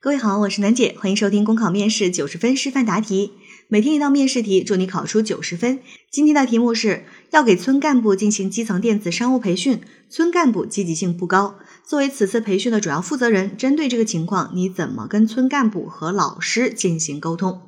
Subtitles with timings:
[0.00, 3.32] 各位好，我是楠姐，欢迎收听公考面试九十分示范答题，
[3.66, 5.80] 每天一道面试题，祝你考出九十分。
[6.08, 11.56] 今天的题目是要给村干部进行基层电子商务培训，村干部积极性不高。
[11.84, 17.67] 作为此次培训的主要负责人，针对这个情况，你怎么跟村干部和老师进行沟通？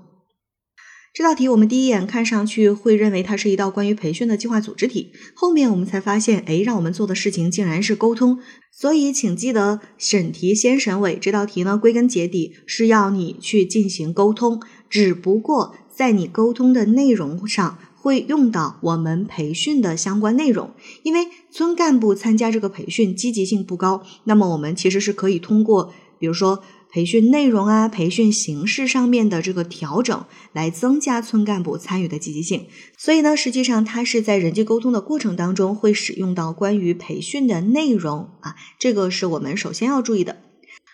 [1.12, 8.38] 这道题我们第一眼看上去会认为它是一道关于培训的计划组织题，后面我们才发现，哎，让我们做的事情竟然是沟通。
[8.70, 11.18] 所以，请记得审题先审尾。
[11.18, 20.70] 这道题呢，归根结底是要你去进行沟通，只不过在你沟通的内容上会用到我们培训的相关内容。
[21.02, 26.62] 因为村干部参加这个培训积极性不高，那么我们其实是可以通过，比如说。
[26.92, 32.66] 培训内容啊，培训形式上面的这个调整，来增加村干部参与的积极性。
[32.98, 40.38] 所以呢，实际上它是在人际沟通的过程当中会使用到关于培训的内容啊，这个是我们首先要注意的。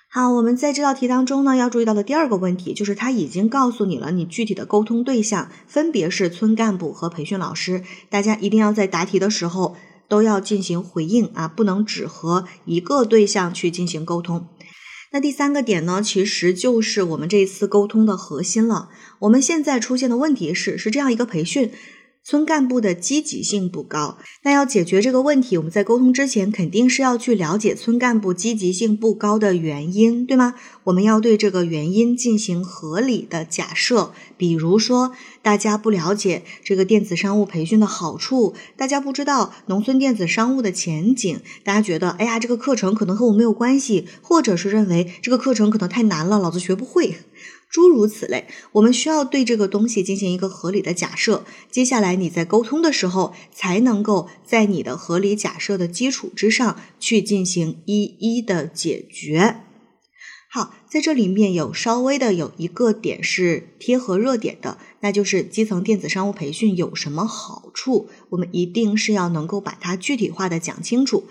[0.09, 7.83] 好，我们在这道题当中呢，要注意到的第二个问题就是，他已经告诉你了，你具体的沟通对象分别是村干部和培训老师。
[8.09, 9.77] 大家一定要在答题的时候
[10.09, 14.47] 都要进行回应啊，不能只和一个对象去进行沟通。
[15.13, 18.91] 那第三个点呢，其实就是我们这一次沟通的核心了。
[19.21, 21.71] 我们现在出现的问题是，是这样一个培训。
[22.29, 30.55] 村干部的积极性不高，那要解决这个问题，我们在沟通之前肯定是要去了解村干部积极性不高的原因，对吗？
[30.83, 47.19] 我们要对这个原因进行合理的假设，比如说大家不了解这个电子商务培训的好处，大家不知道农村电子商务的前景，大家觉得哎呀这个课程可能和我没有关系，或者是认为这个课程可能太难了，老子学不会。
[47.77, 51.45] 诸如此类，我们需要对这个东西进行一个合理的假设。
[51.71, 59.59] 接下来你在沟通的时候，才能够在你的合理假设的基础之上去进行一一的解决。
[60.51, 68.09] 好，在这里面有稍微的有一个点是贴合热点的，那就是基层电子商务培训有什么好处？
[68.31, 71.25] 我们一定是要能够把它具体化的讲清楚。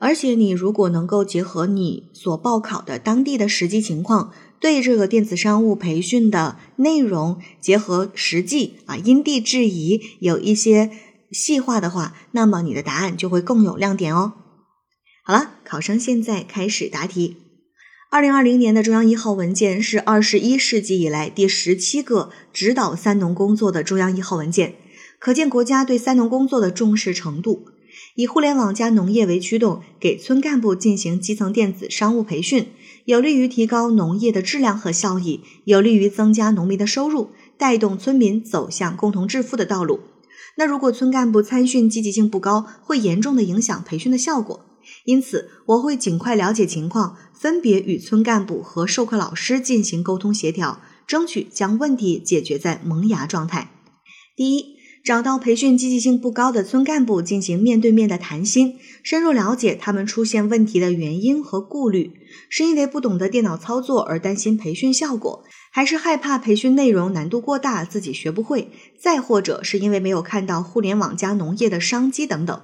[0.00, 4.32] 而且你如果能够结合你所报考的当地的实际情况。
[4.60, 10.90] 对这个电子商务培训的内容结合实际啊，因地制宜，有一些
[11.30, 14.32] 细化的话，那么你的答案就会更有亮点哦。
[15.22, 17.36] 好了，考生现在开始答题。
[18.10, 24.76] 二零二零年的中央一号文件是二十一世纪以来第十七个指导三农工作的中央一号文件，
[25.18, 27.66] 可见国家对三农工作的重视程度。
[28.14, 32.68] 以互联网加农业为驱动，给村干部进行基层电子商务培训。
[33.08, 40.00] 有利于提高农业的质量和效益，有利于增加农民的收入，带动村民走向共同致富的道路。
[40.58, 44.60] 那如果村干部参训积极性不高，会严重的影响培训的效果。
[45.06, 53.70] 因此，我会尽快了解情况，分别与村干部和授课老师进行沟通协调，争取将问题解决在萌芽状态。
[54.36, 54.77] 第一。
[55.08, 62.12] 找到培训积极性不高的村干部进行面对面的谈心，深入了解他们出现问题的原因和顾虑，
[62.50, 68.70] 是因为不懂得电脑操作而担心培训效果，还是害怕培训内容难度过大自己学不会，
[69.00, 72.60] 再或者是因为没有看到互联网加农业的商机等等。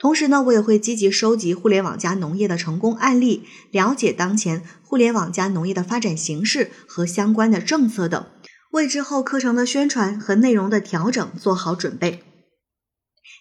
[0.00, 8.26] 同时呢，我也会积极收集互联网加农业的成功案例，了解当前互联网加农业的发展形势和相关的政策等。
[8.70, 12.22] 为之后课程的宣传和内容的调整做好准备。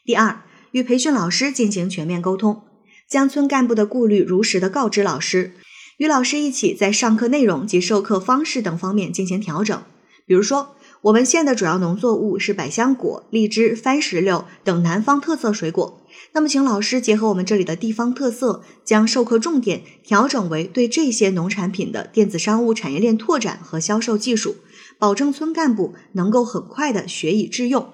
[0.06, 2.64] 第二，与培训老师进行全面沟通，
[3.10, 5.52] 将村干部的顾虑如实的告知老师，
[5.98, 9.84] 与老师一起在上课内容及授课方式等方面进行调整。
[10.26, 24.56] 比如说，我们县的主要农作物是百香果、荔枝、番石榴等南方特色水果，那么请老师结合我们这里的地方特色，将授课重点调整为对这些农产品的电子商务产业链拓展和销售技术。
[25.00, 27.94] 保证村干部能够很快的学以致用。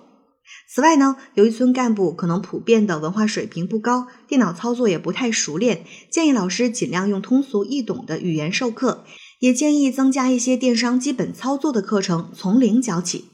[0.70, 9.06] 此外呢，由于村干部可能普遍的文化水平不高，电脑操作也不太熟练，建议老师尽量用通俗易懂的语言授课，
[9.40, 13.26] 也建议增加一些电商基本操作的课程，从零教起。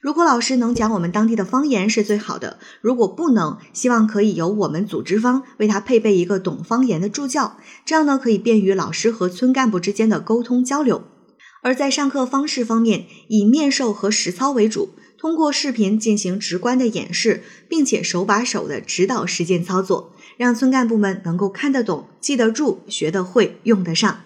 [0.00, 11.04] 如果老师能讲我们当地的方言是最好的，如果不能，希望可以由我们组织方为他配备一个懂方言的助教，这样呢可以便于老师和村干部之间的沟通交流。
[11.62, 24.22] 而在上课方式方面，以面授和实操为主，通过视频进行直观的演示，并且手把手的指导实践操作，让村干部们能够看得懂、记得住、学得会、用得上。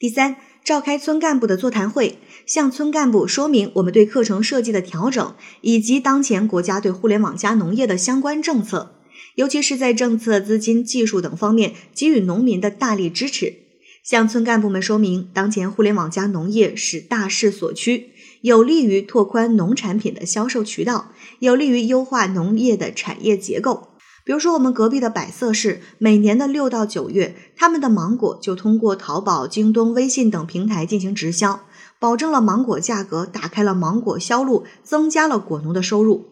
[0.00, 8.96] 第三，召开村干部的座谈会，向村干部说明我们对课程设计的调整，以及当前国家对互联网加农业的相关政策，
[9.36, 13.69] 尤其是在政策、资金、技术等方面给予农民的大力支持。
[14.10, 18.10] 向村干部们说明，当前互联网加农业是大势所趋，
[18.40, 23.90] 有利于拓宽农产品的销售渠道，有利于优化农业的产业结构。
[24.24, 31.60] 比如说，我们隔壁的百色市，每年的六到九月，他们的芒果就通过淘宝、京东、微信等平台进行直销，
[32.00, 36.26] 保证了芒果价格，打开了芒果销路，增加了果农的收入。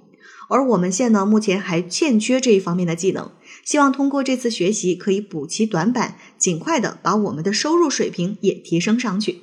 [0.51, 3.31] 而我们县呢，目前还欠缺这一方面的技能，
[3.69, 9.41] 希望通过这次学习，可以补齐短板，尽快的把我们的收入水平也提升上去。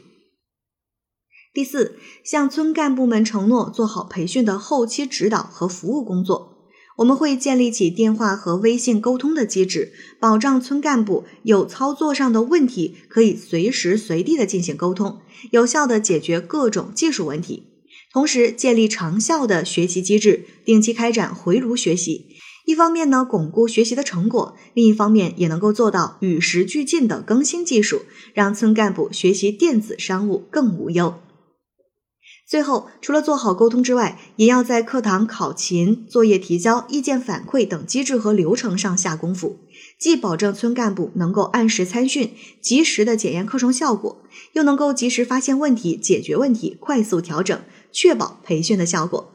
[1.54, 6.72] 第四，向村干部们承诺做好培训的后期指导和服务工作。
[6.98, 15.20] 我们会建立起电话和微信沟通的机制，保障村干部有操作上的问题可以随时随地的进行沟通，
[15.52, 17.68] 有效的解决各种技术问题。
[18.12, 22.35] 同时，建立长效的学习机制，定期开展回炉学习。
[22.66, 28.02] 一方面呢，巩固学习的成果；另一方面，也能够做到与时俱进的更新技术，
[28.34, 31.16] 让村干部学习电子商务更无忧。
[32.48, 39.58] 最后，除了做好沟通之外，也要在课堂考勤、作业提交、意见反馈等机制和流程上下功夫，
[40.00, 44.24] 既保证村干部能够按时参训，及时的检验课程效果，
[44.54, 47.60] 又能够及时发现问题、解决问题、快速调整，
[47.92, 49.35] 确保培训的效果。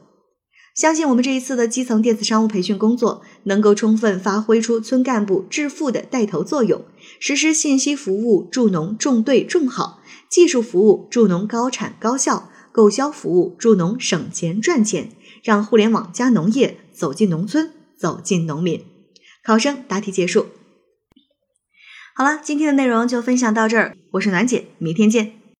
[0.75, 6.83] 相信我们这一次的基层电子商务培训工作，能够充分发挥出村干部致富的带头作用，
[7.19, 12.49] 实施信息服务助农种对种好，技术服务助农高产高效。
[12.73, 15.09] 购销服务助农省钱赚钱，
[15.43, 18.81] 让互联网加农业走进农村，走进农民。
[19.43, 20.45] 考生答题结束。
[22.15, 25.40] 好了，今天的内容就分享到这儿，我是暖姐，明天见。